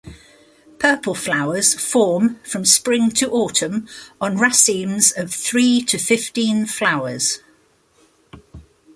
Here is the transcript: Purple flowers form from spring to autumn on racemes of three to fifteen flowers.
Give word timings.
Purple 0.79 1.13
flowers 1.13 1.75
form 1.75 2.37
from 2.43 2.65
spring 2.65 3.11
to 3.11 3.29
autumn 3.29 3.87
on 4.19 4.35
racemes 4.35 5.11
of 5.11 5.31
three 5.31 5.83
to 5.83 5.99
fifteen 5.99 6.65
flowers. 6.65 7.39